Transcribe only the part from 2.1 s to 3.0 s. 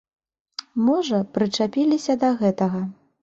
да гэтага.